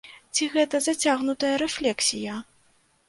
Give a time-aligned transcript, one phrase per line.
[0.37, 2.41] Ці гэта зацягнутая рэфлексія?